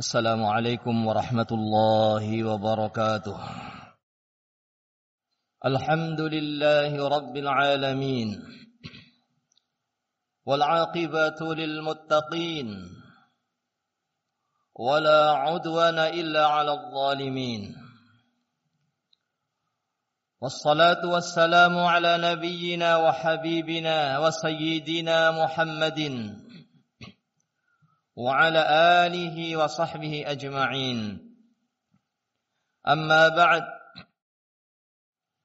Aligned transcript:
السلام 0.00 0.40
عليكم 0.44 1.06
ورحمة 1.06 1.50
الله 1.52 2.24
وبركاته. 2.44 3.38
الحمد 5.66 6.20
لله 6.20 7.08
رب 7.08 7.36
العالمين. 7.36 8.28
والعاقبة 10.48 11.40
للمتقين. 11.54 12.68
ولا 14.72 15.22
عدوان 15.36 15.98
إلا 15.98 16.46
على 16.46 16.72
الظالمين. 16.72 17.76
والصلاة 20.40 21.02
والسلام 21.04 21.76
على 21.78 22.12
نبينا 22.16 22.96
وحبيبنا 22.96 24.18
وسيدنا 24.18 25.30
محمد 25.30 26.00
وعلى 28.16 28.62
آله 29.06 29.56
وصحبه 29.56 30.24
أجمعين. 30.26 31.30
أما 32.88 33.28
بعد 33.28 33.62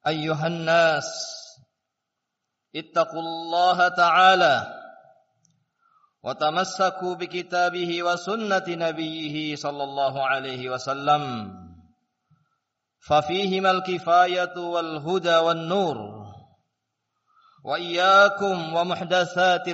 أيها 0.08 0.48
الناس 0.48 1.05
اتقوا 2.76 3.22
الله 3.22 3.88
تعالى 3.88 4.82
وتمسكوا 6.24 7.16
بكتابه 7.16 8.04
وسنة 8.04 8.64
نبيه 8.68 9.55
صلى 9.55 9.84
الله 9.84 10.26
عليه 10.26 10.70
وسلم 10.70 11.54
ففيهما 13.08 13.72
الكفاية 13.72 14.58
والهدى 14.58 15.36
والنور 15.36 16.26
وإياكم 17.63 18.74
ومحدثات 18.74 19.68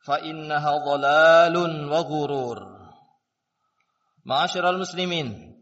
fa 0.00 0.20
innaha 0.24 0.80
dhalalun 0.80 1.88
wa 1.88 2.00
ghurur. 2.04 2.58
Ma'asyiral 4.24 4.76
muslimin, 4.76 5.56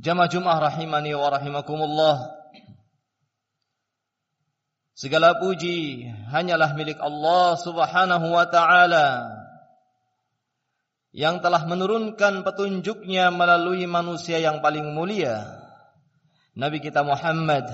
jamaah 0.00 0.28
Jumat 0.28 0.60
rahimani 0.60 1.16
wa 1.16 1.32
rahimakumullah. 1.32 2.16
Segala 4.92 5.40
puji 5.40 6.06
hanyalah 6.30 6.76
milik 6.76 7.00
Allah 7.00 7.56
Subhanahu 7.56 8.26
wa 8.36 8.44
taala 8.46 9.32
yang 11.12 11.40
telah 11.40 11.64
menurunkan 11.68 12.44
petunjuknya 12.44 13.32
melalui 13.32 13.84
manusia 13.88 14.40
yang 14.40 14.60
paling 14.60 14.92
mulia, 14.92 15.44
Nabi 16.52 16.84
kita 16.84 17.00
Muhammad 17.00 17.64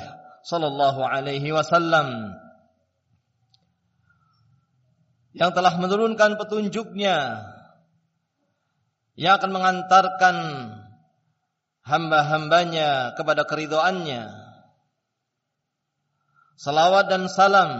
sallallahu 0.46 1.02
alaihi 1.02 1.50
wasallam 1.50 2.38
yang 5.38 5.54
telah 5.54 5.78
menurunkan 5.78 6.34
petunjuknya 6.34 7.46
yang 9.14 9.38
akan 9.38 9.50
mengantarkan 9.54 10.36
hamba-hambanya 11.86 13.14
kepada 13.14 13.46
keridoannya. 13.46 14.26
Salawat 16.58 17.06
dan 17.06 17.30
salam 17.30 17.70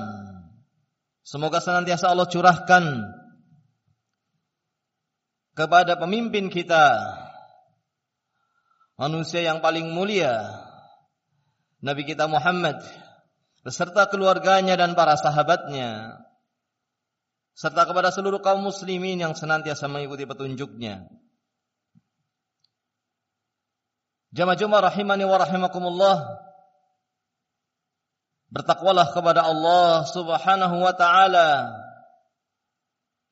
semoga 1.26 1.58
senantiasa 1.58 2.14
Allah 2.14 2.30
curahkan 2.30 2.84
kepada 5.58 5.98
pemimpin 5.98 6.46
kita 6.46 6.94
manusia 8.94 9.42
yang 9.42 9.58
paling 9.58 9.90
mulia 9.90 10.46
Nabi 11.82 12.06
kita 12.06 12.30
Muhammad 12.30 12.78
beserta 13.66 14.06
keluarganya 14.06 14.78
dan 14.78 14.94
para 14.94 15.18
sahabatnya 15.18 16.22
serta 17.58 17.90
kepada 17.90 18.14
seluruh 18.14 18.38
kaum 18.38 18.62
muslimin 18.62 19.18
yang 19.18 19.34
senantiasa 19.34 19.90
mengikuti 19.90 20.22
petunjuknya. 20.22 21.10
Jamaah-jamaah 24.30 24.94
rahimani 24.94 25.26
wa 25.26 25.42
rahimakumullah. 25.42 26.16
Bertakwalah 28.54 29.10
kepada 29.10 29.42
Allah 29.42 30.06
Subhanahu 30.06 30.86
wa 30.86 30.94
taala 30.94 31.74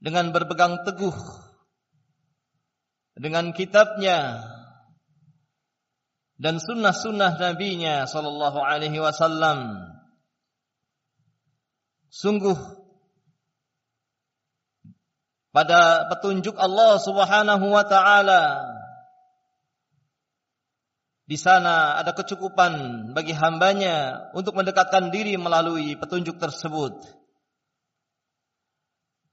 dengan 0.02 0.34
berpegang 0.34 0.82
teguh 0.82 1.14
dengan 3.16 3.54
kitabnya 3.56 4.44
dan 6.36 6.60
sunnah-sunnah 6.60 7.38
nabinya 7.40 8.04
sallallahu 8.04 8.60
alaihi 8.60 9.00
wasallam. 9.00 9.88
Sungguh 12.12 12.85
pada 15.56 16.04
petunjuk 16.12 16.52
Allah 16.60 17.00
Subhanahu 17.00 17.72
wa 17.72 17.80
taala. 17.88 18.60
Di 21.24 21.40
sana 21.40 21.96
ada 21.96 22.12
kecukupan 22.12 23.08
bagi 23.16 23.32
hambanya 23.32 24.28
untuk 24.36 24.52
mendekatkan 24.52 25.08
diri 25.08 25.40
melalui 25.40 25.96
petunjuk 25.96 26.36
tersebut. 26.36 27.00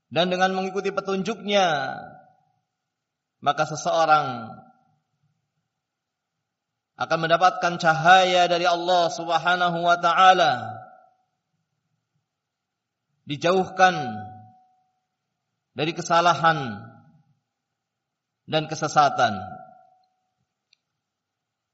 Dan 0.07 0.31
dengan 0.31 0.55
mengikuti 0.55 0.95
petunjuknya, 0.95 1.99
maka 3.43 3.67
seseorang 3.67 4.47
akan 7.03 7.19
mendapatkan 7.19 7.75
cahaya 7.83 8.47
dari 8.47 8.63
Allah 8.63 9.11
Subhanahu 9.11 9.83
wa 9.83 9.99
taala. 9.99 10.71
Dijauhkan 13.27 14.23
dari 15.73 15.91
kesalahan 15.93 16.81
dan 18.45 18.69
kesesatan. 18.69 19.33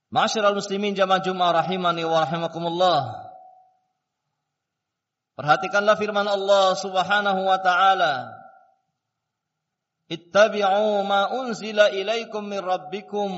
Ma'asyiral 0.10 0.58
muslimin 0.58 0.98
jamaah 0.98 1.22
Jumat 1.22 1.54
rahimani 1.54 2.02
wa 2.02 2.26
rahimakumullah. 2.26 3.00
Perhatikanlah 5.38 5.96
firman 5.96 6.26
Allah 6.26 6.74
Subhanahu 6.76 7.42
wa 7.46 7.60
taala. 7.62 8.34
Ittabi'u 10.10 11.06
ma 11.06 11.30
unzila 11.38 11.94
ilaikum 11.94 12.50
min 12.50 12.60
rabbikum 12.66 13.32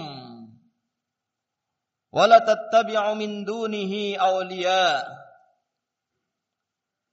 wa 2.16 2.24
la 2.26 2.40
tattabi'u 2.40 3.12
min 3.20 3.44
dunihi 3.44 4.16
awliya. 4.16 5.04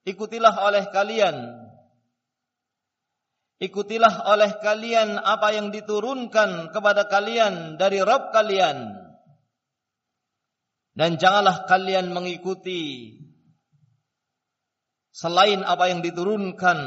Ikutilah 0.07 0.55
oleh 0.63 0.87
kalian 0.95 1.68
Ikutilah 3.59 4.31
oleh 4.31 4.63
kalian 4.63 5.19
apa 5.19 5.51
yang 5.51 5.75
diturunkan 5.75 6.71
kepada 6.71 7.11
kalian 7.11 7.75
dari 7.75 7.99
Rabb 7.99 8.31
kalian. 8.31 8.95
Dan 10.95 11.19
janganlah 11.19 11.67
kalian 11.67 12.15
mengikuti 12.15 13.15
selain 15.11 15.67
apa 15.67 15.91
yang 15.91 16.07
diturunkan 16.07 16.79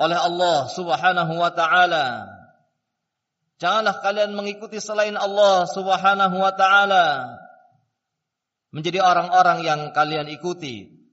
oleh 0.00 0.18
Allah 0.18 0.64
Subhanahu 0.72 1.32
wa 1.36 1.52
taala. 1.52 2.24
Janganlah 3.60 4.00
kalian 4.00 4.32
mengikuti 4.32 4.80
selain 4.80 5.16
Allah 5.20 5.68
Subhanahu 5.68 6.36
wa 6.40 6.52
taala 6.56 7.36
menjadi 8.72 9.04
orang-orang 9.04 9.60
yang 9.60 9.80
kalian 9.92 10.26
ikuti. 10.32 11.03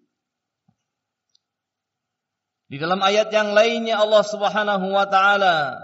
Di 2.71 2.79
dalam 2.79 3.03
ayat 3.03 3.27
yang 3.35 3.51
lainnya 3.51 3.99
Allah 3.99 4.23
Subhanahu 4.23 4.95
wa 4.95 5.03
taala 5.03 5.75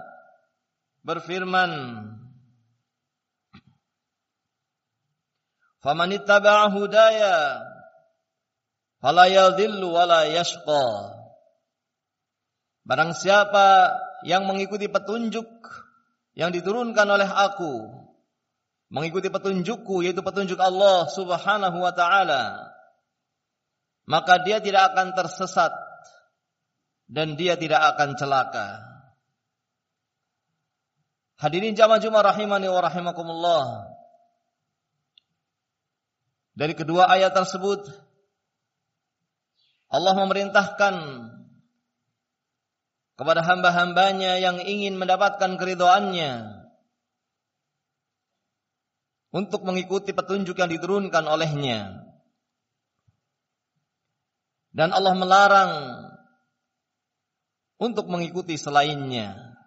berfirman 1.04 1.72
Faman 5.84 6.16
hudaya 6.72 7.64
fala 9.04 9.28
yadhillu 9.28 9.92
yashqa. 10.32 10.88
Barang 12.88 13.12
siapa 13.12 13.92
yang 14.24 14.48
mengikuti 14.48 14.88
petunjuk 14.88 15.48
yang 16.40 16.56
diturunkan 16.56 17.04
oleh 17.04 17.28
aku 17.28 17.84
mengikuti 18.88 19.28
petunjukku 19.28 20.08
yaitu 20.08 20.24
petunjuk 20.24 20.56
Allah 20.56 21.04
Subhanahu 21.12 21.84
wa 21.84 21.92
taala 21.92 22.72
maka 24.08 24.40
dia 24.40 24.64
tidak 24.64 24.96
akan 24.96 25.12
tersesat 25.12 25.87
dan 27.08 27.40
dia 27.40 27.56
tidak 27.56 27.96
akan 27.96 28.20
celaka. 28.20 28.84
Hadirin 31.40 31.78
jamaah 31.78 32.04
Jumat 32.04 32.24
rahimani 32.28 32.68
wa 32.68 32.82
rahimakumullah. 32.84 33.66
Dari 36.58 36.74
kedua 36.74 37.06
ayat 37.08 37.38
tersebut 37.38 37.86
Allah 39.88 40.14
memerintahkan 40.18 40.96
kepada 43.18 43.42
hamba-hambanya 43.46 44.42
yang 44.42 44.60
ingin 44.62 44.98
mendapatkan 44.98 45.58
keridoannya 45.58 46.58
untuk 49.32 49.62
mengikuti 49.64 50.12
petunjuk 50.12 50.58
yang 50.58 50.70
diturunkan 50.74 51.24
olehnya. 51.30 52.04
Dan 54.74 54.94
Allah 54.94 55.14
melarang 55.18 55.72
untuk 57.78 58.10
mengikuti 58.10 58.58
selainnya. 58.58 59.58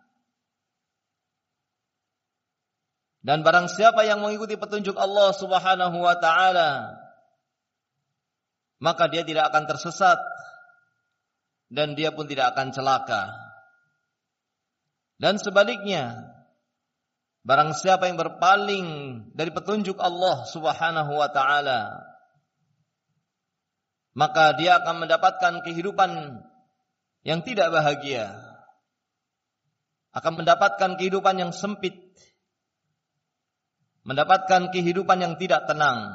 Dan 3.21 3.45
barang 3.45 3.69
siapa 3.69 4.03
yang 4.09 4.25
mengikuti 4.25 4.57
petunjuk 4.57 4.97
Allah 4.97 5.31
Subhanahu 5.37 5.99
wa 6.01 6.17
taala 6.17 7.01
maka 8.81 9.13
dia 9.13 9.23
tidak 9.23 9.53
akan 9.53 9.69
tersesat 9.69 10.17
dan 11.69 11.95
dia 11.95 12.11
pun 12.11 12.27
tidak 12.27 12.57
akan 12.57 12.73
celaka. 12.73 13.31
Dan 15.21 15.37
sebaliknya, 15.37 16.17
barang 17.45 17.77
siapa 17.77 18.09
yang 18.09 18.17
berpaling 18.17 18.89
dari 19.37 19.53
petunjuk 19.53 20.01
Allah 20.01 20.49
Subhanahu 20.49 21.13
wa 21.13 21.29
taala, 21.29 22.09
maka 24.17 24.57
dia 24.57 24.81
akan 24.81 25.07
mendapatkan 25.07 25.61
kehidupan 25.61 26.41
yang 27.27 27.45
tidak 27.45 27.73
bahagia. 27.73 28.33
Akan 30.11 30.41
mendapatkan 30.41 30.99
kehidupan 30.99 31.39
yang 31.39 31.53
sempit. 31.55 31.95
Mendapatkan 34.03 34.75
kehidupan 34.75 35.23
yang 35.23 35.35
tidak 35.39 35.71
tenang. 35.71 36.11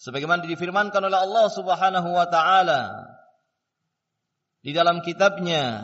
Sebagaimana 0.00 0.42
difirmankan 0.46 1.02
oleh 1.04 1.18
Allah 1.20 1.46
Subhanahu 1.52 2.08
wa 2.10 2.26
taala 2.26 2.80
di 4.62 4.70
dalam 4.74 5.02
kitabnya 5.02 5.82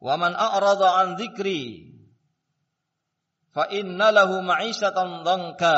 Wa 0.00 0.16
man 0.16 0.32
a'rada 0.32 1.04
an 1.04 1.20
dzikri 1.20 1.92
fa 3.52 3.68
inna 3.68 4.08
lahu 4.08 4.40
ma'isyatan 4.40 5.28
dhanka 5.28 5.76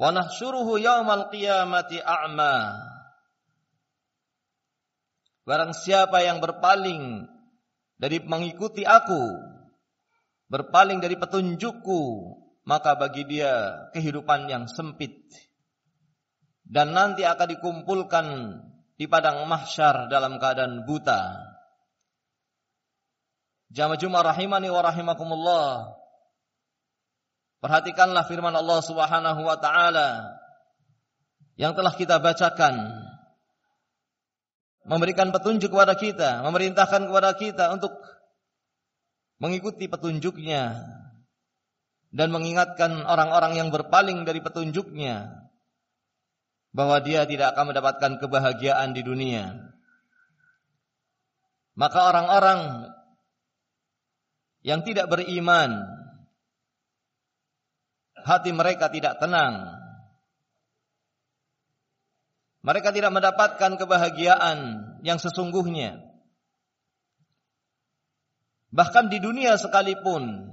wa 0.00 0.08
nahsyuruhu 0.08 0.80
yaumal 0.80 1.28
qiyamati 1.28 2.00
a'ma 2.00 2.88
Barang 5.40 5.74
siapa 5.74 6.22
yang 6.22 6.38
berpaling 6.38 7.26
dari 7.98 8.22
mengikuti 8.22 8.86
aku 8.86 9.34
berpaling 10.46 11.02
dari 11.02 11.18
petunjukku 11.18 12.00
maka 12.64 12.94
bagi 12.94 13.26
dia 13.26 13.88
kehidupan 13.92 14.46
yang 14.46 14.64
sempit 14.70 15.26
dan 16.70 16.94
nanti 16.94 17.26
akan 17.26 17.48
dikumpulkan 17.50 18.26
di 18.94 19.10
padang 19.10 19.42
mahsyar 19.48 20.06
dalam 20.06 20.38
keadaan 20.38 20.86
buta. 20.86 21.34
Jamaah 23.74 23.98
Jumat 23.98 24.22
rahimani 24.22 24.70
wa. 24.70 24.84
Perhatikanlah 27.60 28.24
firman 28.24 28.56
Allah 28.56 28.80
Subhanahu 28.80 29.40
wa 29.44 29.56
taala 29.60 30.40
yang 31.60 31.76
telah 31.76 31.92
kita 31.92 32.16
bacakan. 32.16 33.04
Memberikan 34.88 35.28
petunjuk 35.28 35.68
kepada 35.68 35.92
kita, 35.92 36.40
memerintahkan 36.40 37.04
kepada 37.04 37.36
kita 37.36 37.68
untuk 37.76 37.92
mengikuti 39.36 39.92
petunjuknya 39.92 40.72
dan 42.10 42.28
mengingatkan 42.32 43.04
orang-orang 43.04 43.60
yang 43.60 43.68
berpaling 43.68 44.24
dari 44.24 44.40
petunjuknya 44.40 45.36
bahwa 46.72 46.96
dia 47.04 47.28
tidak 47.28 47.52
akan 47.54 47.76
mendapatkan 47.76 48.12
kebahagiaan 48.24 48.96
di 48.96 49.04
dunia. 49.04 49.52
Maka 51.76 52.08
orang-orang 52.08 52.88
yang 54.64 54.80
tidak 54.80 55.12
beriman 55.12 55.99
hati 58.24 58.50
mereka 58.52 58.92
tidak 58.92 59.18
tenang. 59.18 59.80
Mereka 62.60 62.92
tidak 62.92 63.12
mendapatkan 63.16 63.80
kebahagiaan 63.80 64.58
yang 65.00 65.16
sesungguhnya. 65.16 65.96
Bahkan 68.70 69.08
di 69.10 69.18
dunia 69.18 69.56
sekalipun 69.56 70.52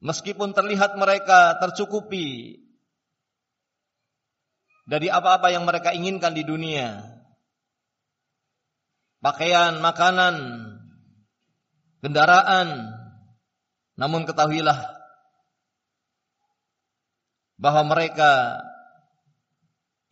meskipun 0.00 0.54
terlihat 0.54 0.96
mereka 0.96 1.58
tercukupi 1.60 2.58
dari 4.86 5.10
apa-apa 5.10 5.50
yang 5.50 5.66
mereka 5.66 5.90
inginkan 5.90 6.34
di 6.34 6.46
dunia. 6.46 7.02
Pakaian, 9.22 9.78
makanan, 9.78 10.34
kendaraan. 12.02 12.90
Namun 13.94 14.26
ketahuilah 14.26 15.01
bahwa 17.56 17.88
mereka 17.88 18.60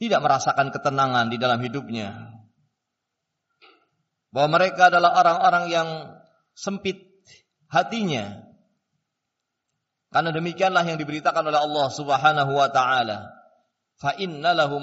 tidak 0.01 0.21
merasakan 0.25 0.73
ketenangan 0.73 1.29
di 1.29 1.37
dalam 1.37 1.61
hidupnya. 1.61 2.33
Bahwa 4.33 4.57
mereka 4.61 4.89
adalah 4.89 5.21
orang-orang 5.21 5.65
yang 5.69 5.89
sempit 6.57 7.05
hatinya. 7.69 8.49
Karena 10.11 10.35
demikianlah 10.35 10.83
yang 10.89 10.99
diberitakan 10.99 11.47
oleh 11.47 11.61
Allah 11.61 11.87
Subhanahu 11.93 12.53
wa 12.57 12.69
taala 12.73 13.41
fa 14.01 14.17
lahu. 14.17 14.77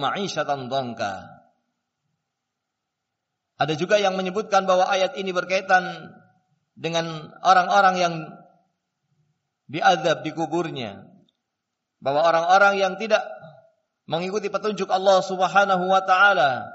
Ada 3.57 3.73
juga 3.73 3.97
yang 3.97 4.13
menyebutkan 4.13 4.69
bahwa 4.69 4.85
ayat 4.85 5.17
ini 5.17 5.33
berkaitan 5.33 6.13
dengan 6.77 7.33
orang-orang 7.41 7.95
yang 7.97 8.13
diadab 9.65 10.21
di 10.21 10.31
kuburnya. 10.31 11.16
Bahwa 11.97 12.25
orang-orang 12.25 12.77
yang 12.77 12.93
tidak 13.01 13.25
mengikuti 14.05 14.47
petunjuk 14.47 14.87
Allah 14.89 15.19
Subhanahu 15.21 15.85
wa 15.89 16.01
taala, 16.05 16.69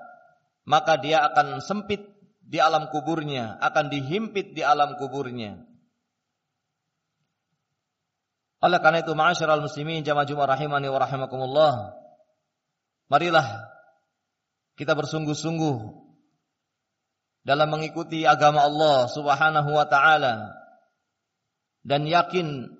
maka 0.66 0.98
dia 0.98 1.22
akan 1.26 1.62
sempit 1.62 2.02
di 2.42 2.58
alam 2.58 2.90
kuburnya, 2.90 3.56
akan 3.62 3.88
dihimpit 3.88 4.52
di 4.52 4.62
alam 4.66 4.98
kuburnya. 4.98 5.62
Oleh 8.62 8.78
karena 8.78 9.02
itu, 9.02 9.10
ma'asyiral 9.14 9.62
muslimin 9.62 10.06
jamaah 10.06 10.26
Jumat 10.26 10.54
rahimani 10.54 10.86
wa 10.86 10.98
rahimakumullah, 11.02 12.02
Marilah 13.12 13.68
kita 14.72 14.96
bersungguh-sungguh 14.96 15.76
dalam 17.44 17.68
mengikuti 17.68 18.24
agama 18.24 18.64
Allah 18.64 19.04
Subhanahu 19.04 19.68
wa 19.68 19.84
taala 19.84 20.48
dan 21.84 22.08
yakin 22.08 22.72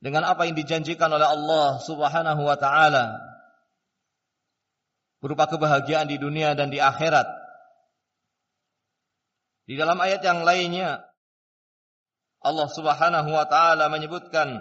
dengan 0.00 0.24
apa 0.24 0.48
yang 0.48 0.56
dijanjikan 0.56 1.12
oleh 1.12 1.28
Allah 1.28 1.76
Subhanahu 1.84 2.42
wa 2.42 2.56
taala 2.56 3.20
berupa 5.20 5.44
kebahagiaan 5.44 6.08
di 6.08 6.16
dunia 6.16 6.56
dan 6.56 6.72
di 6.72 6.80
akhirat. 6.80 7.28
Di 9.68 9.76
dalam 9.76 10.00
ayat 10.00 10.24
yang 10.24 10.42
lainnya 10.42 11.04
Allah 12.40 12.68
Subhanahu 12.72 13.28
wa 13.28 13.44
taala 13.44 13.92
menyebutkan 13.92 14.58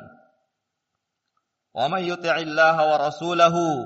Wa 1.69 1.85
may 1.87 2.09
yuti'illaha 2.09 2.81
wa 2.81 2.95
rasulahu 2.97 3.85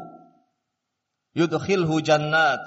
yudkhilhu 1.36 2.00
jannat 2.00 2.64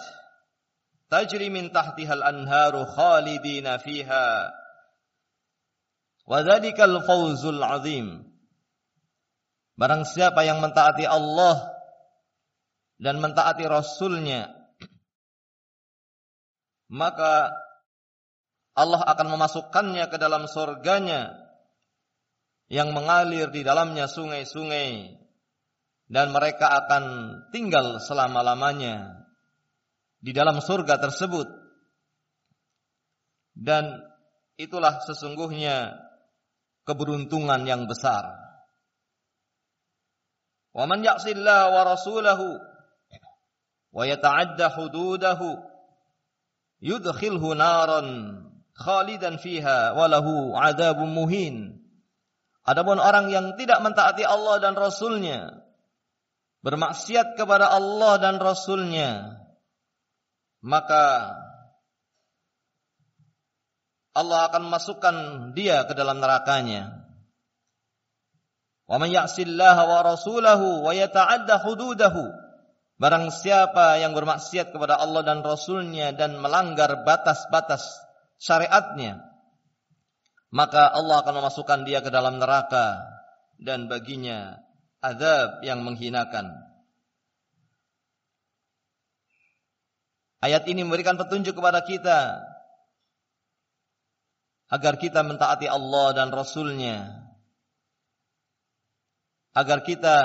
tajri 1.08 1.48
min 1.48 1.72
tahtihal 1.72 2.20
anharu 2.20 2.84
khalidina 2.84 3.80
fiha 3.80 4.52
wa 6.28 6.36
dzalikal 6.44 7.00
fawzul 7.08 7.64
azim 7.64 8.35
barang 9.76 10.02
siapa 10.08 10.42
yang 10.42 10.60
mentaati 10.64 11.04
Allah 11.04 11.72
dan 12.96 13.20
mentaati 13.20 13.64
rasulnya 13.68 14.48
maka 16.88 17.52
Allah 18.76 19.02
akan 19.08 19.36
memasukkannya 19.36 20.04
ke 20.12 20.16
dalam 20.20 20.44
surganya 20.48 21.32
yang 22.68 22.92
mengalir 22.92 23.48
di 23.48 23.62
dalamnya 23.64 24.10
sungai-sungai 24.10 25.16
dan 26.06 26.30
mereka 26.30 26.70
akan 26.84 27.04
tinggal 27.50 27.98
selama-lamanya 27.98 29.26
di 30.22 30.30
dalam 30.30 30.58
surga 30.62 30.98
tersebut. 31.02 31.48
Dan 33.56 33.96
itulah 34.60 35.00
sesungguhnya 35.02 35.96
keberuntungan 36.84 37.64
yang 37.64 37.88
besar. 37.88 38.45
Wa 40.76 40.84
rasulahu 41.88 42.60
wa 43.96 44.02
yata'adda 44.04 44.76
hududahu 44.76 45.56
yudkhilhu 46.84 47.56
naran 47.56 48.44
khalidan 48.76 49.40
fiha 49.40 49.96
wa 49.96 50.04
lahu 50.04 50.52
'adzabun 50.52 51.16
muhin. 51.16 51.80
Adapun 52.66 53.00
orang 53.00 53.32
yang 53.32 53.56
tidak 53.56 53.80
mentaati 53.80 54.26
Allah 54.26 54.60
dan 54.60 54.76
Rasulnya 54.76 55.64
bermaksiat 56.66 57.38
kepada 57.38 57.70
Allah 57.70 58.18
dan 58.18 58.42
Rasulnya, 58.42 59.38
maka 60.66 61.30
Allah 64.18 64.50
akan 64.50 64.66
masukkan 64.66 65.16
dia 65.54 65.86
ke 65.86 65.94
dalam 65.94 66.18
nerakanya. 66.18 67.05
Ya'sillaha 68.86 69.82
wa 69.82 69.98
rasulahu 70.06 70.86
wa 70.86 70.92
yata'adda 70.94 71.66
hududahu. 71.66 72.46
Barang 72.96 73.28
siapa 73.28 74.00
yang 74.00 74.16
bermaksiat 74.16 74.72
kepada 74.72 74.96
Allah 74.96 75.20
dan 75.20 75.44
Rasulnya 75.44 76.16
dan 76.16 76.40
melanggar 76.40 77.04
batas-batas 77.04 77.84
syariatnya, 78.40 79.20
maka 80.48 80.88
Allah 80.88 81.20
akan 81.20 81.44
memasukkan 81.44 81.84
dia 81.84 82.00
ke 82.00 82.08
dalam 82.08 82.40
neraka 82.40 83.04
dan 83.60 83.84
baginya 83.90 84.64
azab 85.04 85.60
yang 85.60 85.84
menghinakan. 85.84 86.56
Ayat 90.40 90.64
ini 90.70 90.86
memberikan 90.86 91.20
petunjuk 91.20 91.58
kepada 91.58 91.82
kita 91.84 92.38
agar 94.70 94.94
kita 94.96 95.20
mentaati 95.20 95.66
Allah 95.66 96.16
dan 96.16 96.32
Rasulnya. 96.32 97.25
Agar 99.56 99.80
kita 99.80 100.16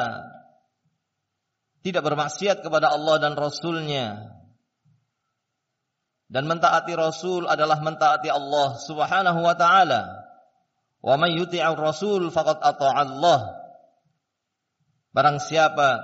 tidak 1.81 2.03
bermaksiat 2.03 2.59
kepada 2.59 2.91
Allah 2.91 3.15
dan 3.23 3.33
Rasulnya. 3.39 4.35
Dan 6.27 6.47
mentaati 6.51 6.91
Rasul 6.95 7.47
adalah 7.47 7.79
mentaati 7.79 8.27
Allah 8.27 8.75
subhanahu 8.75 9.39
wa 9.39 9.55
ta'ala. 9.55 10.01
Wa 11.00 11.15
yuti'ar 11.15 11.79
Rasul 11.79 12.27
faqad 12.27 12.59
Allah. 12.83 13.61
Barang 15.11 15.43
siapa 15.43 16.00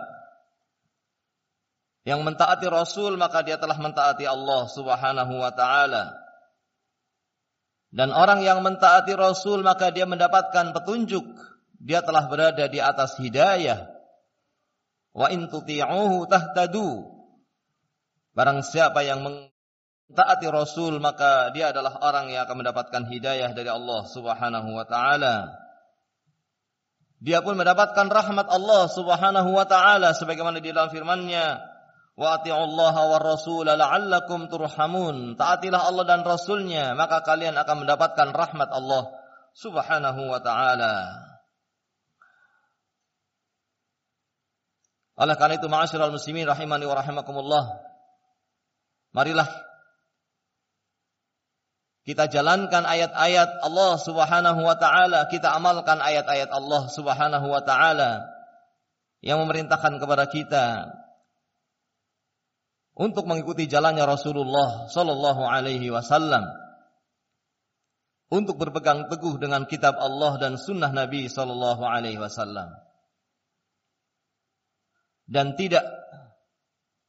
yang 2.07 2.23
mentaati 2.23 2.71
Rasul 2.71 3.19
maka 3.19 3.43
dia 3.43 3.59
telah 3.59 3.75
mentaati 3.75 4.23
Allah 4.23 4.63
Subhanahu 4.71 5.43
wa 5.43 5.51
taala. 5.51 6.15
Dan 7.91 8.15
orang 8.15 8.43
yang 8.43 8.63
mentaati 8.63 9.11
Rasul 9.15 9.63
maka 9.63 9.91
dia 9.91 10.03
mendapatkan 10.07 10.71
petunjuk, 10.71 11.23
dia 11.77 12.01
telah 12.01 12.25
berada 12.29 12.65
di 12.65 12.81
atas 12.81 13.17
hidayah. 13.21 13.89
Wa 15.13 15.29
in 15.33 15.49
tuti'uhu 15.49 16.29
tahtadu. 16.29 17.05
Barang 18.37 18.61
siapa 18.61 19.01
yang 19.01 19.25
mentaati 19.25 20.45
Rasul 20.49 21.01
maka 21.01 21.49
dia 21.53 21.73
adalah 21.73 21.97
orang 22.05 22.29
yang 22.29 22.45
akan 22.45 22.61
mendapatkan 22.61 23.03
hidayah 23.09 23.49
dari 23.53 23.69
Allah 23.69 24.05
Subhanahu 24.05 24.69
wa 24.77 24.85
taala. 24.85 25.57
Dia 27.17 27.41
pun 27.41 27.57
mendapatkan 27.57 28.05
rahmat 28.13 28.45
Allah 28.45 28.85
Subhanahu 28.93 29.49
wa 29.57 29.65
taala 29.65 30.13
sebagaimana 30.13 30.61
di 30.61 30.69
dalam 30.69 30.93
firman-Nya, 30.93 31.77
Wa 32.17 32.41
ati'ullaha 32.41 33.01
wa 33.13 33.17
rasula 33.21 33.77
la'allakum 33.77 34.49
turhamun. 34.49 35.37
Taatilah 35.37 35.85
Allah 35.85 36.05
dan 36.09 36.25
Rasulnya, 36.25 36.97
maka 36.97 37.21
kalian 37.21 37.53
akan 37.53 37.85
mendapatkan 37.85 38.33
rahmat 38.33 38.73
Allah 38.73 39.13
subhanahu 39.53 40.25
wa 40.25 40.41
ta'ala. 40.41 41.13
Oleh 45.17 45.35
karena 45.35 45.57
itu, 45.57 45.65
ma'asyiral 45.65 46.13
muslimin 46.13 46.45
rahimani 46.45 46.85
wa 46.85 46.95
rahimakumullah. 46.97 47.65
Marilah 49.17 49.49
kita 52.07 52.31
jalankan 52.31 52.87
ayat-ayat 52.87 53.67
Allah 53.67 53.99
Subhanahu 53.99 54.63
wa 54.63 54.79
taala, 54.79 55.27
kita 55.27 55.51
amalkan 55.51 55.99
ayat-ayat 55.99 56.47
Allah 56.55 56.87
Subhanahu 56.87 57.51
wa 57.51 57.59
taala 57.59 58.23
yang 59.19 59.43
memerintahkan 59.43 59.99
kepada 59.99 60.29
kita 60.31 60.87
untuk 62.95 63.27
mengikuti 63.27 63.67
jalannya 63.67 64.07
Rasulullah 64.07 64.87
sallallahu 64.87 65.43
alaihi 65.45 65.91
wasallam 65.91 66.47
untuk 68.31 68.55
berpegang 68.55 69.11
teguh 69.11 69.35
dengan 69.35 69.67
kitab 69.67 69.99
Allah 69.99 70.39
dan 70.39 70.55
sunnah 70.55 70.95
Nabi 70.95 71.27
sallallahu 71.27 71.83
alaihi 71.83 72.23
wasallam 72.23 72.71
dan 75.27 75.59
tidak 75.59 75.83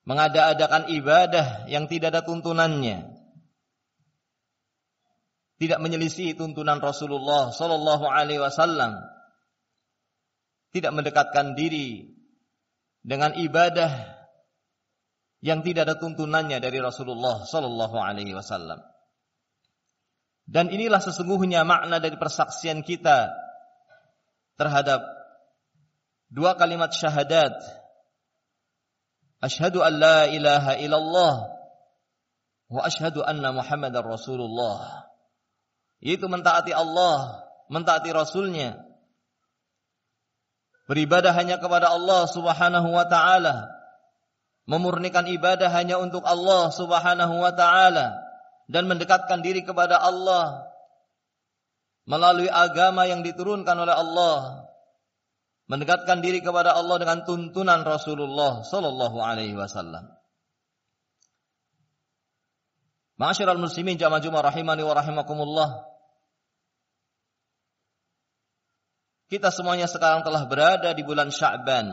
mengada-adakan 0.04 0.90
ibadah 0.90 1.70
yang 1.70 1.86
tidak 1.86 2.14
ada 2.14 2.22
tuntunannya 2.26 3.14
tidak 5.58 5.78
menyelisih 5.82 6.38
tuntunan 6.38 6.78
Rasulullah 6.78 7.50
sallallahu 7.50 8.06
alaihi 8.06 8.42
wasallam 8.42 8.98
tidak 10.70 10.92
mendekatkan 10.94 11.56
diri 11.56 12.18
dengan 13.02 13.32
ibadah 13.38 14.18
yang 15.38 15.62
tidak 15.62 15.86
ada 15.86 15.96
tuntunannya 15.96 16.58
dari 16.58 16.78
Rasulullah 16.82 17.46
sallallahu 17.46 17.96
alaihi 17.98 18.34
wasallam. 18.34 18.82
Dan 20.48 20.72
inilah 20.72 20.98
sesungguhnya 20.98 21.62
makna 21.62 22.00
dari 22.00 22.16
persaksian 22.16 22.80
kita 22.82 23.28
terhadap 24.56 25.04
dua 26.32 26.56
kalimat 26.56 26.90
syahadat. 26.90 27.54
Asyhadu 29.38 29.82
an 29.82 29.92
la 29.98 30.26
ilaha 30.26 30.74
illallah 30.82 31.34
wa 32.68 32.80
asyhadu 32.82 33.22
anna 33.22 33.54
Muhammadar 33.54 34.02
Rasulullah. 34.02 35.06
Yaitu 36.02 36.26
mentaati 36.26 36.74
Allah, 36.74 37.46
mentaati 37.70 38.10
Rasulnya. 38.10 38.78
Beribadah 40.88 41.36
hanya 41.36 41.60
kepada 41.60 41.92
Allah 41.92 42.24
Subhanahu 42.26 42.88
wa 42.90 43.04
taala 43.06 43.78
memurnikan 44.68 45.24
ibadah 45.24 45.72
hanya 45.72 45.96
untuk 45.96 46.20
Allah 46.28 46.68
Subhanahu 46.68 47.40
wa 47.40 47.52
taala 47.56 48.20
dan 48.68 48.84
mendekatkan 48.84 49.40
diri 49.40 49.64
kepada 49.64 49.96
Allah 49.96 50.68
melalui 52.04 52.52
agama 52.52 53.08
yang 53.08 53.24
diturunkan 53.24 53.76
oleh 53.80 53.96
Allah 53.96 54.67
mendekatkan 55.68 56.24
diri 56.24 56.40
kepada 56.40 56.72
Allah 56.72 56.96
dengan 56.96 57.28
tuntunan 57.28 57.84
Rasulullah 57.84 58.64
sallallahu 58.64 59.20
alaihi 59.20 59.54
wasallam. 59.54 60.08
Ma'asyiral 63.20 63.60
muslimin 63.60 64.00
jamaah 64.00 64.22
Jumat 64.24 64.48
rahimani 64.48 64.82
wa 64.82 64.94
rahimakumullah. 64.96 65.70
Kita 69.28 69.52
semuanya 69.52 69.84
sekarang 69.84 70.24
telah 70.24 70.48
berada 70.48 70.96
di 70.96 71.04
bulan 71.04 71.28
Sya'ban. 71.28 71.84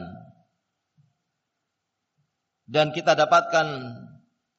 Dan 2.66 2.96
kita 2.96 3.14
dapatkan 3.14 3.68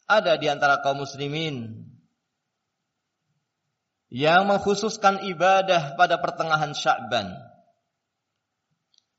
ada 0.06 0.32
di 0.36 0.46
antara 0.46 0.84
kaum 0.84 1.02
muslimin 1.02 1.88
yang 4.12 4.46
mengkhususkan 4.46 5.24
ibadah 5.24 5.96
pada 5.96 6.20
pertengahan 6.20 6.76
Sya'ban. 6.76 7.55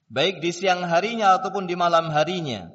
Baik 0.08 0.40
di 0.40 0.56
siang 0.56 0.88
harinya 0.88 1.36
ataupun 1.36 1.68
di 1.68 1.76
malam 1.76 2.08
harinya. 2.12 2.72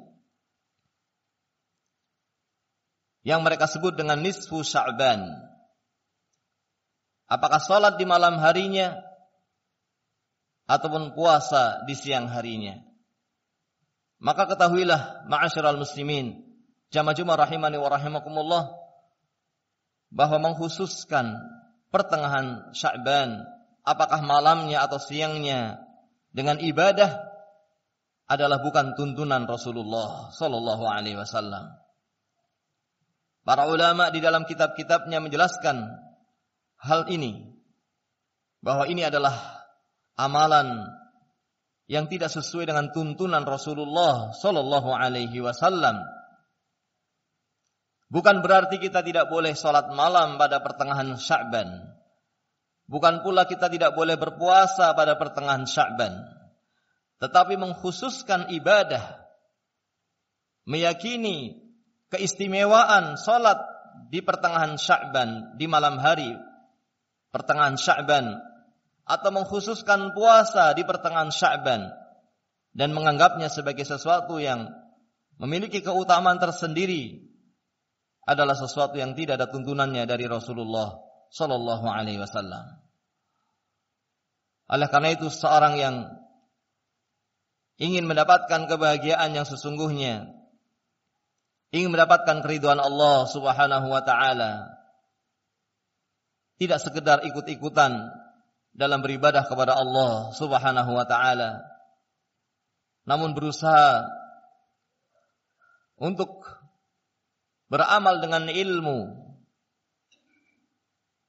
Yang 3.25 3.41
mereka 3.41 3.65
sebut 3.65 3.97
dengan 3.97 4.21
nisfu 4.21 4.61
Sya'ban. 4.61 5.25
Apakah 7.25 7.57
salat 7.57 7.97
di 7.97 8.05
malam 8.05 8.37
harinya 8.37 8.99
ataupun 10.67 11.17
puasa 11.17 11.83
di 11.89 11.95
siang 11.97 12.29
harinya. 12.29 12.79
Maka 14.23 14.47
ketahuilah 14.47 15.27
ma'asyiral 15.27 15.75
muslimin, 15.75 16.39
jamaah 16.95 17.15
Jumat 17.17 17.43
rahimani 17.43 17.75
wa 17.75 17.89
rahimakumullah 17.91 18.71
bahwa 20.13 20.37
mengkhususkan 20.39 21.35
pertengahan 21.91 22.71
Sya'ban, 22.71 23.43
apakah 23.83 24.23
malamnya 24.23 24.85
atau 24.85 25.01
siangnya 25.01 25.82
dengan 26.33 26.57
ibadah 26.57 27.13
adalah 28.25 28.59
bukan 28.65 28.97
tuntunan 28.97 29.45
Rasulullah 29.45 30.33
sallallahu 30.33 30.83
alaihi 30.89 31.15
wasallam. 31.15 31.69
Para 33.45 33.69
ulama 33.69 34.09
di 34.09 34.23
dalam 34.23 34.47
kitab-kitabnya 34.49 35.21
menjelaskan 35.21 35.93
hal 36.81 37.05
ini 37.11 37.53
bahwa 38.63 38.87
ini 38.89 39.05
adalah 39.05 39.35
amalan 40.15 40.87
yang 41.91 42.07
tidak 42.07 42.31
sesuai 42.31 42.65
dengan 42.65 42.89
tuntunan 42.95 43.43
Rasulullah 43.43 44.31
sallallahu 44.33 44.89
alaihi 44.95 45.43
wasallam. 45.43 46.01
Bukan 48.07 48.39
berarti 48.45 48.79
kita 48.79 49.03
tidak 49.03 49.27
boleh 49.27 49.53
salat 49.53 49.91
malam 49.91 50.39
pada 50.39 50.63
pertengahan 50.63 51.17
Sya'ban. 51.19 51.81
Bukan 52.93 53.25
pula 53.25 53.49
kita 53.49 53.73
tidak 53.73 53.97
boleh 53.97 54.21
berpuasa 54.21 54.93
pada 54.93 55.17
pertengahan 55.17 55.65
Sya'ban. 55.65 56.13
Tetapi 57.17 57.57
mengkhususkan 57.57 58.53
ibadah 58.53 59.17
meyakini 60.69 61.57
keistimewaan 62.13 63.17
salat 63.17 63.57
di 64.13 64.21
pertengahan 64.21 64.77
Sya'ban 64.77 65.57
di 65.57 65.65
malam 65.65 65.97
hari 65.97 66.37
pertengahan 67.33 67.81
Sya'ban 67.81 68.37
atau 69.09 69.29
mengkhususkan 69.33 70.13
puasa 70.13 70.77
di 70.77 70.85
pertengahan 70.85 71.33
Sya'ban 71.33 71.89
dan 72.77 72.89
menganggapnya 72.93 73.49
sebagai 73.49 73.89
sesuatu 73.89 74.37
yang 74.37 74.69
memiliki 75.41 75.81
keutamaan 75.81 76.37
tersendiri 76.37 77.25
adalah 78.23 78.53
sesuatu 78.53 79.01
yang 79.01 79.17
tidak 79.17 79.41
ada 79.41 79.47
tuntunannya 79.49 80.05
dari 80.05 80.29
Rasulullah 80.29 80.93
sallallahu 81.33 81.89
alaihi 81.89 82.21
wasallam. 82.21 82.82
Oleh 84.73 84.89
karena 84.89 85.13
itu 85.13 85.29
seorang 85.29 85.77
yang 85.77 85.95
ingin 87.77 88.09
mendapatkan 88.09 88.65
kebahagiaan 88.65 89.37
yang 89.37 89.45
sesungguhnya, 89.45 90.25
ingin 91.69 91.93
mendapatkan 91.93 92.41
keriduan 92.41 92.81
Allah 92.81 93.29
Subhanahu 93.29 93.93
wa 93.93 94.01
taala, 94.01 94.73
tidak 96.57 96.81
sekedar 96.81 97.21
ikut-ikutan 97.21 98.09
dalam 98.73 99.05
beribadah 99.05 99.45
kepada 99.45 99.77
Allah 99.77 100.33
Subhanahu 100.33 100.91
wa 100.97 101.05
taala 101.05 101.61
namun 103.03 103.35
berusaha 103.35 104.07
untuk 105.99 106.31
beramal 107.67 108.23
dengan 108.23 108.47
ilmu 108.47 108.99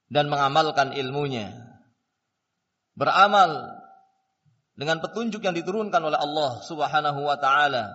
dan 0.08 0.30
mengamalkan 0.30 0.94
ilmunya 0.94 1.50
beramal 2.94 3.82
dengan 4.74 4.98
petunjuk 4.98 5.42
yang 5.42 5.54
diturunkan 5.54 6.02
oleh 6.02 6.18
Allah 6.18 6.62
Subhanahu 6.66 7.20
wa 7.22 7.36
taala 7.38 7.94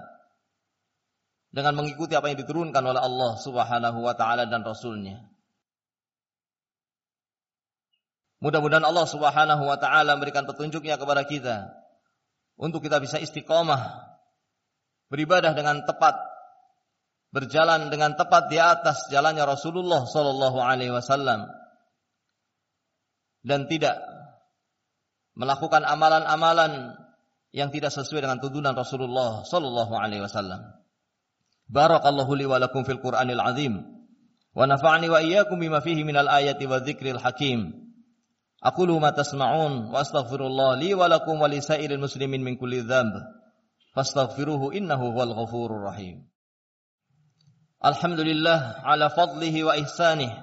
dengan 1.49 1.75
mengikuti 1.75 2.13
apa 2.13 2.29
yang 2.29 2.39
diturunkan 2.39 2.83
oleh 2.83 3.01
Allah 3.01 3.31
Subhanahu 3.39 3.99
wa 3.99 4.13
taala 4.15 4.47
dan 4.47 4.63
rasulnya. 4.63 5.19
Mudah-mudahan 8.39 8.87
Allah 8.87 9.03
Subhanahu 9.03 9.63
wa 9.67 9.75
taala 9.75 10.15
memberikan 10.15 10.47
petunjuknya 10.47 10.95
kepada 10.95 11.27
kita 11.27 11.67
untuk 12.55 12.79
kita 12.79 13.03
bisa 13.03 13.19
istiqomah 13.19 14.07
beribadah 15.11 15.51
dengan 15.51 15.83
tepat 15.83 16.15
berjalan 17.29 17.93
dengan 17.93 18.15
tepat 18.15 18.49
di 18.49 18.57
atas 18.57 19.11
jalannya 19.13 19.45
Rasulullah 19.45 20.01
sallallahu 20.01 20.57
alaihi 20.63 20.93
wasallam 20.93 21.45
dan 23.45 23.69
tidak 23.69 24.01
melakukan 25.39 25.87
amalan-amalan 25.87 26.99
yang 27.55 27.71
tidak 27.71 27.95
sesuai 27.95 28.27
dengan 28.27 28.43
tuntunan 28.43 28.75
Rasulullah 28.75 29.47
sallallahu 29.47 29.95
alaihi 29.95 30.27
wasallam. 30.27 30.59
Barakallahu 31.71 32.35
li 32.35 32.43
wa 32.43 32.59
lakum 32.59 32.83
fil 32.83 32.99
Qur'anil 32.99 33.39
azim 33.39 33.79
wa 34.51 34.67
nafa'ani 34.67 35.07
wa 35.07 35.23
iyyakum 35.23 35.55
bima 35.55 35.79
fihi 35.79 36.03
minal 36.03 36.27
ayati 36.27 36.67
wa 36.67 36.83
dzikril 36.83 37.23
hakim. 37.23 37.71
Aqulu 38.59 38.99
ma 38.99 39.15
tasma'un 39.15 39.87
wa 39.87 40.03
astaghfirullah 40.03 40.75
li 40.75 40.91
wa 40.91 41.07
lakum 41.07 41.39
wa 41.39 41.47
li 41.47 41.63
muslimin 41.95 42.43
min 42.43 42.59
kulli 42.59 42.83
dzamb. 42.83 43.15
Fastaghfiruhu 43.95 44.75
innahu 44.75 45.15
huwal 45.15 45.33
ghafurur 45.33 45.87
rahim. 45.87 46.27
Alhamdulillah 47.79 48.83
ala 48.83 49.07
fadlihi 49.07 49.63
wa 49.63 49.79
ihsanih. 49.79 50.35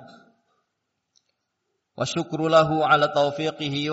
Wa 1.93 2.09
syukru 2.09 2.49
lahu 2.49 2.81
ala 2.81 3.13
taufiqihi 3.13 3.93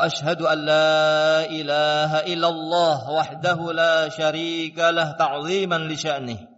ashhadu 0.00 0.48
an 0.48 0.58
la 0.64 1.44
ilaha 1.50 2.24
illallah 2.24 2.98
wahdahu 3.12 3.76
la 3.76 4.08
syarika 4.08 4.88
lah 4.94 5.12
ta'ziman 5.18 5.88
li 5.88 5.96
sya'nih. 5.96 6.52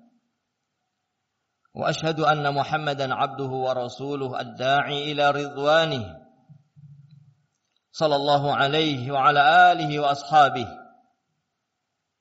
وأشهد 1.74 2.20
أن 2.20 2.54
محمدا 2.54 3.14
عبده 3.14 3.50
ورسوله 3.50 4.40
الداعي 4.40 5.12
إلى 5.12 5.30
رضوانه 5.30 6.04
صلى 7.92 8.16
الله 8.16 8.54
عليه 8.54 9.12
وعلى 9.12 9.72
آله 9.72 10.00
وأصحابه 10.00 10.68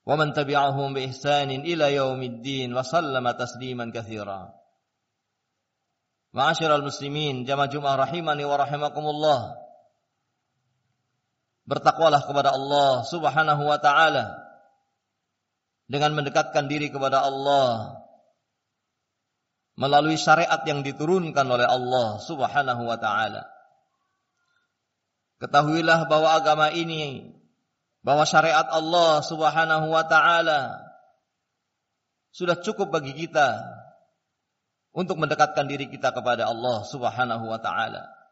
ومن 0.05 0.33
تبعهم 0.33 0.93
بإحسان 0.93 1.49
إلى 1.51 1.95
يوم 1.95 2.23
الدين 2.23 2.77
وسلم 2.77 3.31
تسليما 3.31 3.91
كثيرا 3.95 4.53
معاشر 6.33 6.75
المسلمين 6.75 7.43
جمع 7.43 7.65
جمعة 7.65 7.95
رحمني 7.95 8.45
ورحمكم 8.45 9.05
الله 9.05 9.62
bertakwalah 11.63 12.23
kepada 12.27 12.51
Allah 12.55 13.03
Subhanahu 13.07 13.63
wa 13.63 13.79
taala 13.79 14.35
dengan 15.87 16.15
mendekatkan 16.15 16.67
diri 16.67 16.91
kepada 16.91 17.23
Allah 17.23 17.99
melalui 19.79 20.19
syariat 20.19 20.61
yang 20.67 20.85
diturunkan 20.85 21.45
oleh 21.47 21.65
Allah 21.65 22.21
Subhanahu 22.21 22.83
wa 22.85 22.97
taala. 22.99 23.47
Ketahuilah 25.41 26.07
bahwa 26.07 26.29
agama 26.39 26.71
ini 26.71 27.35
bahwa 28.03 28.23
syariat 28.27 28.67
Allah 28.69 29.23
Subhanahu 29.23 29.87
wa 29.91 30.03
taala 30.07 30.77
sudah 32.33 32.59
cukup 32.59 32.91
bagi 32.91 33.15
kita 33.15 33.61
untuk 34.93 35.17
mendekatkan 35.17 35.65
diri 35.65 35.89
kita 35.89 36.13
kepada 36.13 36.47
Allah 36.47 36.85
Subhanahu 36.85 37.49
wa 37.49 37.59
taala. 37.59 38.22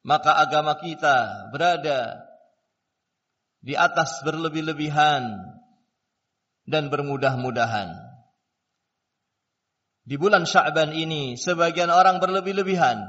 Maka 0.00 0.40
agama 0.40 0.80
kita 0.80 1.50
berada 1.52 2.24
di 3.60 3.76
atas 3.76 4.24
berlebih-lebihan 4.24 5.36
dan 6.64 6.88
bermudah-mudahan. 6.88 7.92
Di 10.08 10.16
bulan 10.16 10.48
Sya'ban 10.48 10.96
ini 10.96 11.36
sebagian 11.36 11.92
orang 11.92 12.18
berlebih-lebihan 12.18 13.04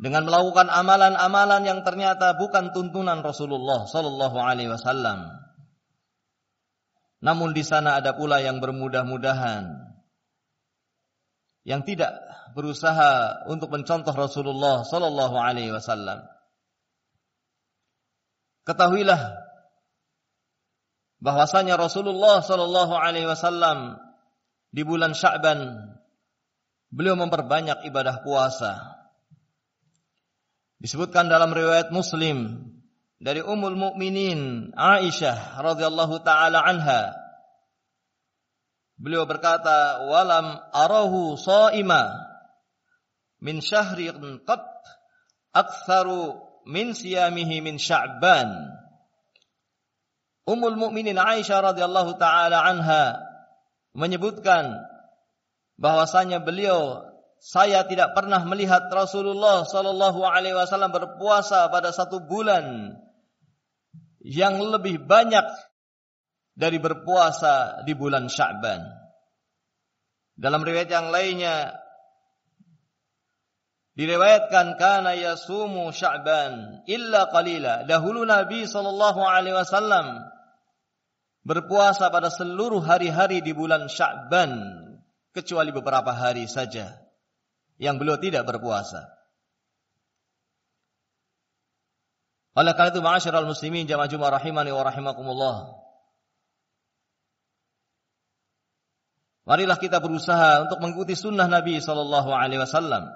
dengan 0.00 0.24
melakukan 0.24 0.72
amalan-amalan 0.72 1.68
yang 1.68 1.80
ternyata 1.84 2.32
bukan 2.40 2.72
tuntunan 2.72 3.20
Rasulullah 3.20 3.84
sallallahu 3.84 4.40
alaihi 4.40 4.72
wasallam. 4.72 5.28
Namun 7.20 7.52
di 7.52 7.60
sana 7.60 8.00
ada 8.00 8.16
pula 8.16 8.40
yang 8.40 8.64
bermudah-mudahan 8.64 9.89
yang 11.64 11.84
tidak 11.84 12.10
berusaha 12.56 13.44
untuk 13.46 13.70
mencontoh 13.70 14.12
Rasulullah 14.16 14.82
sallallahu 14.82 15.36
alaihi 15.36 15.70
wasallam. 15.70 16.24
Ketahuilah 18.64 19.20
bahwasanya 21.20 21.76
Rasulullah 21.76 22.40
sallallahu 22.40 22.94
alaihi 22.96 23.28
wasallam 23.28 24.00
di 24.72 24.82
bulan 24.86 25.12
Sya'ban 25.12 25.90
beliau 26.90 27.14
memperbanyak 27.18 27.86
ibadah 27.86 28.24
puasa. 28.24 28.98
Disebutkan 30.80 31.28
dalam 31.28 31.52
riwayat 31.52 31.92
Muslim 31.92 32.64
dari 33.20 33.44
Ummul 33.44 33.76
Mukminin 33.76 34.72
Aisyah 34.72 35.60
radhiyallahu 35.60 36.24
taala 36.24 36.64
anha 36.64 37.12
beliau 39.00 39.24
berkata 39.24 40.04
walam 40.04 40.60
arahu 40.76 41.40
shaima 41.40 42.12
min 43.40 43.64
syahrin 43.64 44.44
qat 44.44 44.60
aktsaru 45.56 46.36
min 46.68 46.92
siyamihi 46.92 47.64
min 47.64 47.80
Sya'ban. 47.80 48.76
Ummul 50.44 50.76
Mukminin 50.76 51.16
Aisyah 51.16 51.72
radhiyallahu 51.72 52.20
taala 52.20 52.60
anha 52.66 53.22
menyebutkan 53.96 54.76
bahwasanya 55.80 56.42
beliau 56.44 57.06
saya 57.40 57.88
tidak 57.88 58.12
pernah 58.12 58.44
melihat 58.44 58.92
Rasulullah 58.92 59.64
sallallahu 59.64 60.20
alaihi 60.28 60.52
wasallam 60.52 60.92
berpuasa 60.92 61.72
pada 61.72 61.88
satu 61.88 62.20
bulan 62.20 62.92
yang 64.20 64.60
lebih 64.60 65.00
banyak 65.00 65.46
dari 66.60 66.76
berpuasa 66.76 67.80
di 67.88 67.96
bulan 67.96 68.28
Sya'ban. 68.28 68.84
Dalam 70.36 70.60
riwayat 70.60 70.92
yang 70.92 71.08
lainnya 71.08 71.72
diriwayatkan 73.96 74.76
kana 74.76 75.16
yasumu 75.16 75.88
Sya'ban 75.88 76.84
illa 76.84 77.32
qalila. 77.32 77.88
Dahulu 77.88 78.28
Nabi 78.28 78.68
sallallahu 78.68 79.24
alaihi 79.24 79.56
wasallam 79.56 80.20
berpuasa 81.48 82.12
pada 82.12 82.28
seluruh 82.28 82.84
hari-hari 82.84 83.40
di 83.40 83.56
bulan 83.56 83.88
Sya'ban 83.88 84.52
kecuali 85.32 85.72
beberapa 85.72 86.12
hari 86.12 86.44
saja 86.44 87.00
yang 87.80 87.96
beliau 87.96 88.20
tidak 88.20 88.44
berpuasa. 88.44 89.08
Oleh 92.52 92.76
karena 92.76 92.92
itu 92.92 93.00
ma'asyiral 93.00 93.48
muslimin 93.48 93.88
jamaah 93.88 94.36
rahimani 94.36 94.68
wa 94.68 94.84
rahimakumullah. 94.84 95.79
Marilah 99.48 99.80
kita 99.80 99.98
berusaha 99.98 100.68
untuk 100.68 100.78
mengikuti 100.84 101.16
sunnah 101.16 101.48
Nabi 101.48 101.80
sallallahu 101.80 102.30
alaihi 102.30 102.60
wasallam 102.60 103.08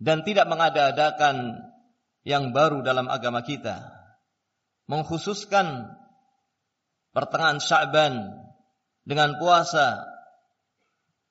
dan 0.00 0.24
tidak 0.24 0.48
mengada-adakan 0.48 1.60
yang 2.26 2.50
baru 2.50 2.82
dalam 2.82 3.06
agama 3.06 3.44
kita. 3.44 3.92
Mengkhususkan 4.86 5.94
pertengahan 7.10 7.58
Sya'ban 7.58 8.14
dengan 9.06 9.38
puasa 9.40 10.04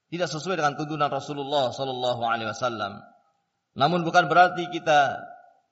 tidak 0.10 0.32
sesuai 0.32 0.62
dengan 0.62 0.80
tuntunan 0.80 1.12
Rasulullah 1.12 1.74
sallallahu 1.74 2.22
alaihi 2.24 2.50
wasallam. 2.52 3.04
Namun 3.76 4.08
bukan 4.08 4.32
berarti 4.32 4.72
kita 4.72 5.20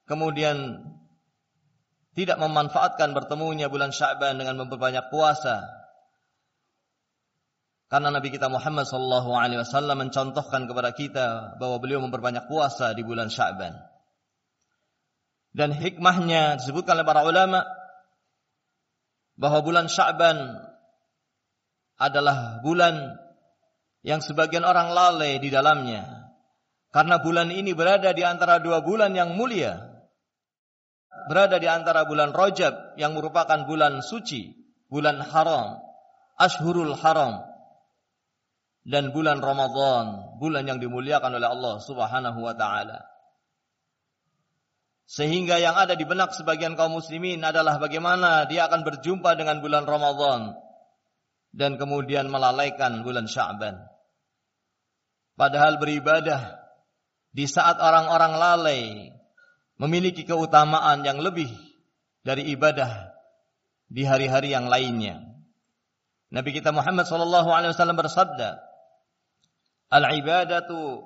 kemudian 0.03 0.83
tidak 2.13 2.37
memanfaatkan 2.37 3.15
bertemunya 3.15 3.71
bulan 3.71 3.89
Sya'ban 3.89 4.37
dengan 4.37 4.59
memperbanyak 4.65 5.09
puasa. 5.09 5.82
Karena 7.93 8.09
Nabi 8.09 8.33
kita 8.33 8.49
Muhammad 8.49 8.89
sallallahu 8.89 9.37
alaihi 9.37 9.61
wasallam 9.61 10.01
mencontohkan 10.01 10.65
kepada 10.65 10.97
kita 10.97 11.53
bahwa 11.61 11.77
beliau 11.77 12.01
memperbanyak 12.01 12.49
puasa 12.49 12.89
di 12.97 13.05
bulan 13.05 13.29
Sya'ban. 13.29 13.69
Dan 15.53 15.69
hikmahnya 15.77 16.57
disebutkan 16.57 16.97
oleh 16.97 17.05
para 17.05 17.21
ulama 17.21 17.61
bahwa 19.37 19.61
bulan 19.61 19.85
Sya'ban 19.85 20.57
adalah 22.01 22.65
bulan 22.65 23.13
yang 24.01 24.25
sebagian 24.25 24.65
orang 24.65 24.89
lalai 24.89 25.37
di 25.37 25.53
dalamnya. 25.53 26.33
Karena 26.89 27.21
bulan 27.21 27.53
ini 27.53 27.77
berada 27.77 28.09
di 28.09 28.25
antara 28.25 28.57
dua 28.57 28.81
bulan 28.81 29.13
yang 29.13 29.37
mulia. 29.37 30.01
Berada 31.29 31.61
di 31.61 31.69
antara 31.69 32.09
bulan 32.09 32.33
Rajab 32.33 32.97
yang 32.97 33.13
merupakan 33.13 33.69
bulan 33.69 34.01
suci, 34.01 34.49
bulan 34.89 35.21
haram, 35.21 35.77
ashurul 36.41 36.97
haram. 36.97 37.52
Dan 38.83 39.15
bulan 39.15 39.39
Ramadan, 39.39 40.37
bulan 40.43 40.67
yang 40.67 40.79
dimuliakan 40.83 41.39
oleh 41.39 41.47
Allah 41.47 41.79
Subhanahu 41.79 42.39
wa 42.43 42.51
taala. 42.51 42.99
Sehingga 45.07 45.59
yang 45.59 45.75
ada 45.75 45.95
di 45.95 46.03
benak 46.07 46.35
sebagian 46.35 46.75
kaum 46.75 46.99
muslimin 46.99 47.43
adalah 47.43 47.79
bagaimana 47.79 48.47
dia 48.47 48.67
akan 48.67 48.83
berjumpa 48.83 49.35
dengan 49.39 49.59
bulan 49.63 49.87
Ramadan 49.87 50.57
dan 51.53 51.77
kemudian 51.77 52.27
melalaikan 52.27 53.05
bulan 53.05 53.29
Sya'ban. 53.29 53.77
Padahal 55.37 55.77
beribadah 55.77 56.57
di 57.33 57.45
saat 57.45 57.77
orang-orang 57.77 58.33
lalai 58.37 58.81
memiliki 59.77 60.25
keutamaan 60.25 61.05
yang 61.05 61.21
lebih 61.21 61.49
dari 62.25 62.49
ibadah 62.53 63.13
di 63.89 64.05
hari-hari 64.05 64.53
yang 64.53 64.65
lainnya. 64.65 65.21
Nabi 66.33 66.49
kita 66.57 66.73
Muhammad 66.73 67.05
sallallahu 67.05 67.49
alaihi 67.53 67.77
wasallam 67.77 67.97
bersabda, 67.97 68.57
"Al-ibadatu 69.89 71.03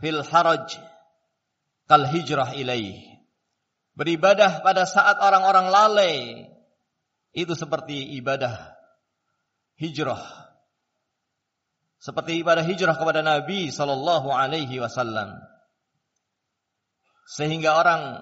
fil 0.00 0.22
haraj 0.22 0.78
kal 1.86 2.06
hijrah 2.08 2.56
ilaih." 2.56 2.98
Beribadah 3.94 4.62
pada 4.66 4.86
saat 4.90 5.22
orang-orang 5.22 5.70
lalai 5.70 6.16
itu 7.30 7.54
seperti 7.54 8.18
ibadah 8.18 8.74
hijrah 9.78 10.44
seperti 12.04 12.44
ibadah 12.44 12.60
hijrah 12.60 13.00
kepada 13.00 13.24
Nabi 13.24 13.72
sallallahu 13.72 14.28
alaihi 14.28 14.76
wasallam. 14.76 15.40
Sehingga 17.24 17.80
orang 17.80 18.20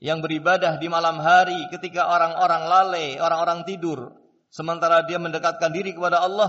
yang 0.00 0.24
beribadah 0.24 0.80
di 0.80 0.88
malam 0.88 1.20
hari 1.20 1.68
ketika 1.68 2.08
orang-orang 2.08 2.64
lalai, 2.64 3.20
orang-orang 3.20 3.68
tidur, 3.68 4.16
sementara 4.48 5.04
dia 5.04 5.20
mendekatkan 5.20 5.68
diri 5.68 5.92
kepada 5.92 6.24
Allah, 6.24 6.48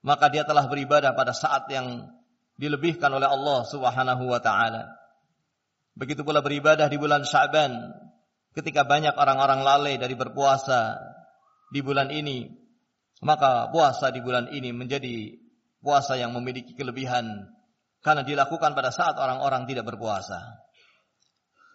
maka 0.00 0.32
dia 0.32 0.44
telah 0.44 0.64
beribadah 0.66 1.12
pada 1.12 1.36
saat 1.36 1.68
yang 1.68 2.08
dilebihkan 2.56 3.08
oleh 3.12 3.28
Allah 3.28 3.64
Subhanahu 3.68 4.24
wa 4.28 4.40
taala. 4.40 4.96
Begitu 5.96 6.24
pula 6.24 6.40
beribadah 6.40 6.88
di 6.88 6.96
bulan 6.96 7.24
Sya'ban 7.24 7.72
ketika 8.56 8.84
banyak 8.84 9.16
orang-orang 9.16 9.60
lalai 9.60 9.94
dari 10.00 10.16
berpuasa 10.16 10.96
di 11.70 11.80
bulan 11.84 12.08
ini 12.10 12.48
maka 13.20 13.68
puasa 13.68 14.08
di 14.08 14.24
bulan 14.24 14.48
ini 14.48 14.72
menjadi 14.72 15.36
puasa 15.84 16.16
yang 16.16 16.32
memiliki 16.32 16.72
kelebihan 16.72 17.52
karena 18.00 18.24
dilakukan 18.24 18.72
pada 18.72 18.88
saat 18.88 19.16
orang-orang 19.20 19.68
tidak 19.68 19.92
berpuasa. 19.92 20.40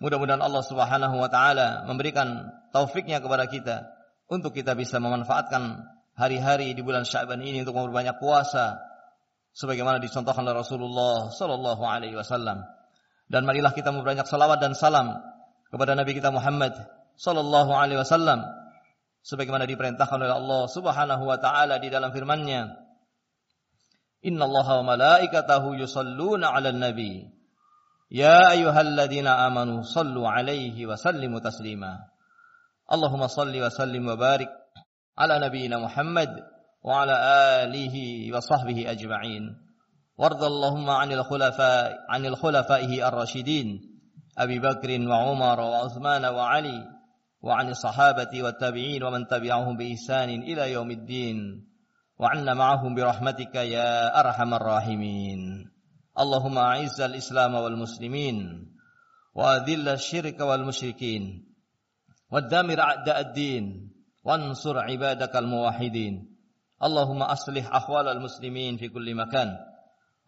Mudah-mudahan 0.01 0.41
Allah 0.41 0.63
Subhanahu 0.65 1.15
wa 1.21 1.29
taala 1.29 1.85
memberikan 1.85 2.49
taufiknya 2.73 3.21
kepada 3.21 3.45
kita 3.45 3.85
untuk 4.25 4.51
kita 4.57 4.73
bisa 4.73 4.97
memanfaatkan 4.97 5.85
hari-hari 6.15 6.71
di 6.71 6.81
bulan 6.81 7.03
Sya'ban 7.03 7.43
ini 7.43 7.61
untuk 7.61 7.75
memperbanyak 7.75 8.17
puasa 8.17 8.79
sebagaimana 9.51 9.99
dicontohkan 9.99 10.43
oleh 10.47 10.55
Rasulullah 10.55 11.31
sallallahu 11.31 11.83
alaihi 11.83 12.15
wasallam. 12.15 12.63
Dan 13.27 13.43
marilah 13.43 13.75
kita 13.75 13.91
memperbanyak 13.91 14.27
salawat 14.27 14.63
dan 14.63 14.73
salam 14.73 15.15
kepada 15.69 15.95
Nabi 15.95 16.15
kita 16.15 16.31
Muhammad 16.31 16.75
sallallahu 17.19 17.71
alaihi 17.75 17.99
wasallam 17.99 18.43
sebagaimana 19.25 19.65
diperintahkan 19.65 20.19
oleh 20.21 20.35
Allah 20.35 20.61
Subhanahu 20.71 21.23
wa 21.25 21.37
taala 21.39 21.79
di 21.79 21.91
dalam 21.91 22.15
firman-Nya. 22.15 22.85
Innallaha 24.25 24.81
wa 24.81 24.97
malaikatahu 24.97 25.77
yusalluna 25.77 26.49
'alan 26.49 26.81
nabi 26.81 27.29
Ya 28.09 28.53
ayyuhalladzina 28.53 29.49
amanu 29.49 29.81
sallu 29.81 30.29
'alaihi 30.29 30.85
wa 30.85 30.93
sallimu 30.93 31.41
taslima. 31.41 32.05
Allahumma 32.85 33.25
salli 33.25 33.57
wa 33.57 33.73
sallim 33.73 34.05
wa 34.05 34.13
barik 34.13 34.49
على 35.17 35.47
نبينا 35.47 35.77
محمد 35.77 36.29
وعلى 36.83 37.15
آله 37.63 37.95
وصحبه 38.37 38.91
أجمعين. 38.91 39.43
وارض 40.17 40.43
اللهم 40.43 40.89
عن 40.89 41.11
الخلفاء 41.11 42.05
عن 42.09 42.25
الخلفائه 42.25 43.07
الراشدين 43.07 43.67
أبي 44.37 44.59
بكر 44.59 45.09
وعمر 45.09 45.59
وعثمان 45.59 46.25
وعلي 46.25 46.83
وعن 47.41 47.69
الصحابة 47.69 48.43
والتابعين 48.43 49.03
ومن 49.03 49.27
تبعهم 49.27 49.77
بإحسان 49.77 50.29
إلى 50.29 50.71
يوم 50.71 50.91
الدين. 50.91 51.67
وعنا 52.19 52.53
معهم 52.53 52.95
برحمتك 52.95 53.55
يا 53.55 54.19
أرحم 54.19 54.53
الراحمين. 54.53 55.39
اللهم 56.19 56.57
أعز 56.57 57.01
الإسلام 57.01 57.55
والمسلمين 57.55 58.67
وأذل 59.35 59.89
الشرك 59.89 60.39
والمشركين 60.39 61.23
والدمر 62.31 62.79
أعداء 62.79 63.19
الدين 63.19 63.94
وانصر 64.25 64.79
عبادك 64.79 65.35
الموحدين. 65.35 66.35
اللهم 66.83 67.21
أصلح 67.21 67.75
أحوال 67.75 68.07
المسلمين 68.07 68.77
في 68.77 68.89
كل 68.89 69.15
مكان. 69.15 69.57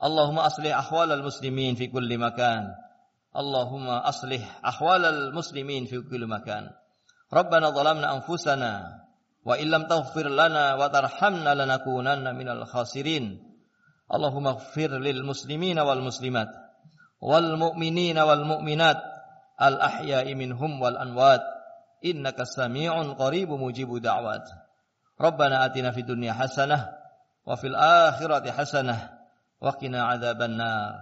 اللهم 0.04 0.40
أصلح 0.40 0.78
أحوال 0.78 1.12
المسلمين 1.12 1.76
في 1.76 1.88
كل 1.88 2.18
مكان. 2.18 2.64
اللهم 3.38 3.88
أصلح 3.90 4.62
أحوال 4.66 5.06
المسلمين 5.06 5.86
في 5.86 6.02
كل 6.02 6.28
مكان. 6.28 6.70
ربنا 7.34 7.70
ظلمنا 7.70 8.16
أنفسنا 8.16 8.72
وإن 9.46 9.68
لم 9.68 9.84
تغفر 9.88 10.30
لنا 10.30 10.76
وترحمنا 10.76 11.52
لنكونن 11.56 12.36
من 12.36 12.50
الخاسرين. 12.50 13.24
اللهم 14.14 14.48
اغفر 14.48 14.92
للمسلمين 14.98 15.80
والمسلمات 15.80 16.48
والمؤمنين 17.22 18.20
والمؤمنات 18.20 19.02
الأحياء 19.62 20.36
منهم 20.36 20.82
والانوات 20.82 21.57
إنك 22.06 22.44
سميع 22.44 23.12
قريب 23.14 23.50
مجيب 23.50 23.98
دعوات. 23.98 24.50
ربنا 25.22 25.66
آتنا 25.66 25.92
في 25.92 26.00
الدنيا 26.00 26.34
حسنة 26.34 26.90
وفي 27.46 27.68
الآخرة 27.68 28.52
حسنة 28.52 29.10
وقنا 29.62 30.04
عذاب 30.04 30.42
النار. 30.42 30.94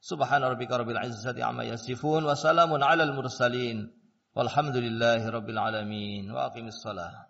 سبحان 0.00 0.42
ربك 0.44 0.70
رب 0.70 0.88
العزة 0.88 1.44
عما 1.44 1.64
يصفون 1.64 2.24
وسلام 2.24 2.84
على 2.84 3.02
المرسلين 3.02 3.92
والحمد 4.34 4.76
لله 4.76 5.30
رب 5.30 5.48
العالمين. 5.48 6.30
وأقم 6.30 6.66
الصلاة. 6.66 7.29